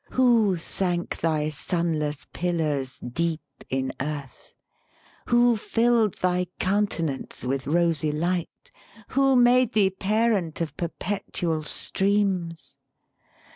Who 0.13 0.57
sank 0.57 1.19
thy 1.19 1.51
sunless 1.51 2.25
pillars 2.33 2.97
deep 2.97 3.43
in 3.69 3.93
Earth? 4.01 4.51
Who 5.27 5.55
filled 5.55 6.15
thy 6.15 6.47
countenance 6.59 7.43
with 7.45 7.67
rosy 7.67 8.11
light? 8.11 8.71
Who 9.09 9.35
made 9.35 9.73
thee 9.73 9.91
parent 9.91 10.59
of 10.59 10.75
perpetual 10.75 11.61
streams? 11.65 12.77